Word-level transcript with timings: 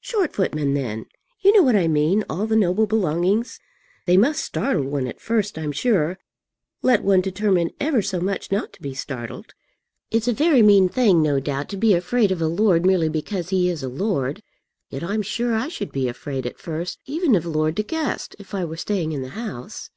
"Short 0.00 0.32
footmen 0.34 0.74
then, 0.74 1.06
you 1.42 1.52
know 1.52 1.62
what 1.62 1.76
I 1.76 1.86
mean; 1.86 2.24
all 2.28 2.44
the 2.44 2.56
noble 2.56 2.88
belongings. 2.88 3.60
They 4.04 4.16
must 4.16 4.44
startle 4.44 4.82
one 4.82 5.06
at 5.06 5.20
first, 5.20 5.56
I'm 5.56 5.70
sure, 5.70 6.18
let 6.82 7.04
one 7.04 7.20
determine 7.20 7.70
ever 7.78 8.02
so 8.02 8.20
much 8.20 8.50
not 8.50 8.72
to 8.72 8.82
be 8.82 8.94
startled. 8.94 9.54
It's 10.10 10.26
a 10.26 10.32
very 10.32 10.60
mean 10.60 10.88
thing, 10.88 11.22
no 11.22 11.38
doubt, 11.38 11.68
to 11.68 11.76
be 11.76 11.94
afraid 11.94 12.32
of 12.32 12.42
a 12.42 12.48
lord 12.48 12.84
merely 12.84 13.08
because 13.08 13.50
he 13.50 13.68
is 13.68 13.84
a 13.84 13.88
lord; 13.88 14.42
yet 14.88 15.04
I'm 15.04 15.22
sure 15.22 15.54
I 15.54 15.68
should 15.68 15.92
be 15.92 16.08
afraid 16.08 16.46
at 16.46 16.58
first, 16.58 16.98
even 17.06 17.36
of 17.36 17.46
Lord 17.46 17.76
De 17.76 17.84
Guest, 17.84 18.34
if 18.40 18.54
I 18.56 18.64
were 18.64 18.76
staying 18.76 19.12
in 19.12 19.22
the 19.22 19.28
house." 19.38 19.88